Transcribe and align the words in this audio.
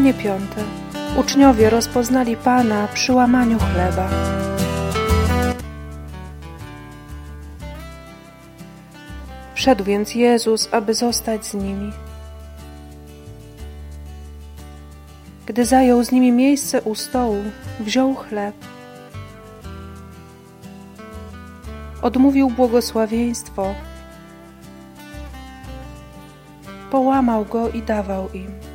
Spotkanie 0.00 0.22
piąte. 0.24 0.64
Uczniowie 1.16 1.70
rozpoznali 1.70 2.36
Pana 2.36 2.88
przy 2.94 3.12
łamaniu 3.12 3.58
chleba. 3.58 4.08
Wszedł 9.54 9.84
więc 9.84 10.14
Jezus, 10.14 10.68
aby 10.72 10.94
zostać 10.94 11.46
z 11.46 11.54
nimi. 11.54 11.92
Gdy 15.46 15.64
zajął 15.64 16.04
z 16.04 16.12
nimi 16.12 16.32
miejsce 16.32 16.82
u 16.82 16.94
stołu, 16.94 17.42
wziął 17.80 18.14
chleb. 18.14 18.54
Odmówił 22.02 22.50
błogosławieństwo, 22.50 23.74
połamał 26.90 27.44
go 27.44 27.68
i 27.68 27.82
dawał 27.82 28.32
im. 28.32 28.69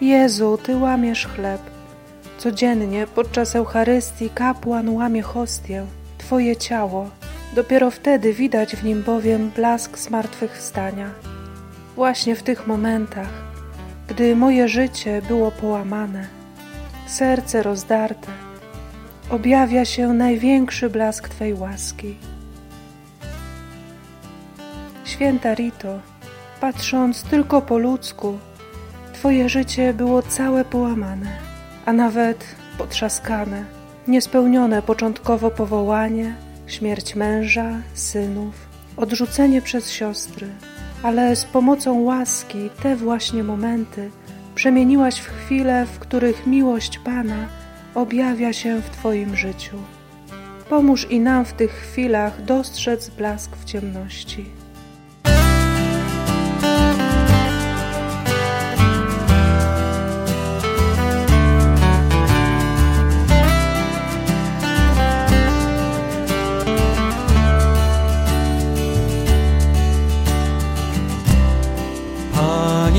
Jezu, 0.00 0.58
Ty 0.62 0.76
łamiesz 0.76 1.26
chleb. 1.26 1.60
Codziennie 2.38 3.06
podczas 3.06 3.56
Eucharystii 3.56 4.30
kapłan 4.30 4.88
łamie 4.88 5.22
hostię, 5.22 5.86
Twoje 6.18 6.56
ciało. 6.56 7.10
Dopiero 7.54 7.90
wtedy 7.90 8.32
widać 8.32 8.76
w 8.76 8.84
nim 8.84 9.02
bowiem 9.02 9.50
blask 9.50 9.98
zmartwychwstania. 9.98 11.10
Właśnie 11.96 12.36
w 12.36 12.42
tych 12.42 12.66
momentach, 12.66 13.28
gdy 14.08 14.36
moje 14.36 14.68
życie 14.68 15.22
było 15.28 15.50
połamane, 15.50 16.26
serce 17.06 17.62
rozdarte, 17.62 18.28
objawia 19.30 19.84
się 19.84 20.12
największy 20.12 20.90
blask 20.90 21.28
Twej 21.28 21.54
łaski. 21.54 22.16
Święta 25.04 25.54
Rito, 25.54 26.00
patrząc 26.60 27.22
tylko 27.22 27.62
po 27.62 27.78
ludzku, 27.78 28.38
Twoje 29.20 29.48
życie 29.48 29.94
było 29.94 30.22
całe 30.22 30.64
połamane, 30.64 31.26
a 31.86 31.92
nawet 31.92 32.44
potrzaskane, 32.78 33.64
niespełnione 34.08 34.82
początkowo 34.82 35.50
powołanie, 35.50 36.34
śmierć 36.66 37.14
męża, 37.14 37.80
synów, 37.94 38.54
odrzucenie 38.96 39.62
przez 39.62 39.90
siostry, 39.90 40.48
ale 41.02 41.36
z 41.36 41.44
pomocą 41.44 42.00
łaski 42.00 42.70
te 42.82 42.96
właśnie 42.96 43.44
momenty 43.44 44.10
przemieniłaś 44.54 45.18
w 45.18 45.30
chwile, 45.30 45.86
w 45.86 45.98
których 45.98 46.46
miłość 46.46 46.98
Pana 46.98 47.48
objawia 47.94 48.52
się 48.52 48.80
w 48.80 48.90
Twoim 48.90 49.36
życiu. 49.36 49.76
Pomóż 50.68 51.10
i 51.10 51.20
nam 51.20 51.44
w 51.44 51.52
tych 51.52 51.72
chwilach 51.72 52.44
dostrzec 52.44 53.10
blask 53.10 53.56
w 53.56 53.64
ciemności. 53.64 54.59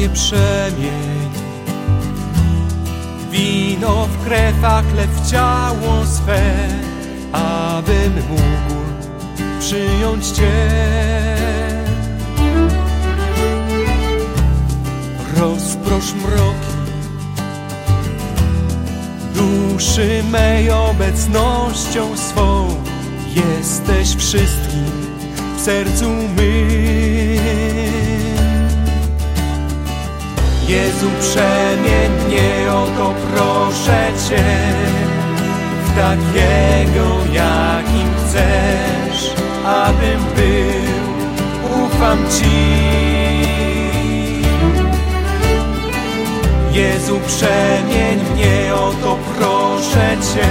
Panie 0.01 0.13
przemień 0.13 1.29
Wino 3.31 4.05
w 4.05 4.25
krew, 4.25 4.63
a 4.63 4.81
chleb 4.81 5.09
w 5.09 5.31
ciało 5.31 6.05
swe 6.05 6.41
Abym 7.31 8.13
mógł 8.29 8.81
przyjąć 9.59 10.27
Cię. 10.27 10.51
Rozprosz 15.37 16.13
mroki 16.13 16.71
Duszy 19.35 20.23
mej 20.31 20.69
obecnością 20.71 22.17
swą. 22.17 22.67
Jesteś 23.35 24.15
wszystkim 24.15 24.85
w 25.57 25.61
sercu 25.61 26.09
mym 26.09 27.00
Jezu, 31.01 31.13
przemień 31.19 32.11
mnie, 32.27 32.71
o 32.71 32.85
to 32.97 33.13
proszę 33.33 34.11
Cię, 34.29 34.43
w 35.85 35.95
takiego, 35.95 37.17
jakim 37.33 38.07
chcesz, 38.17 39.35
abym 39.65 40.19
był, 40.35 41.85
ufam 41.85 42.17
Ci. 42.17 42.81
Jezu, 46.71 47.19
przemień 47.27 48.19
mnie, 48.33 48.75
o 48.75 48.93
to 49.03 49.17
proszę 49.37 50.17
Cię, 50.33 50.49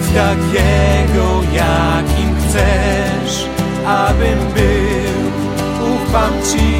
w 0.00 0.14
takiego, 0.14 1.40
jakim 1.52 2.36
chcesz, 2.36 3.46
abym 3.86 4.38
był, 4.38 5.94
ufam 5.94 6.32
Ci. 6.52 6.75